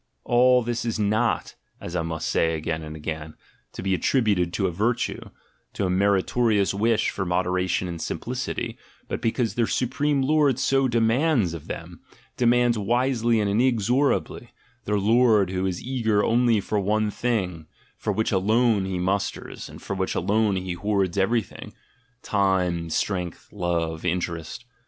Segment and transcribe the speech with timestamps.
[0.23, 3.35] All this is not, as I must say again and again,
[3.73, 5.29] to be attributed to a virtue,
[5.73, 10.87] to a meri torious wish for moderation and simplicity: but because their supreme lord so
[10.87, 11.99] demands of them,
[12.35, 14.49] demands wisely and inexorably;
[14.85, 19.83] their lord who is eager only for one thing, for which alone he musters, and
[19.83, 21.73] for which alone he hoards everything—
[22.23, 24.65] time, strength, love, interest.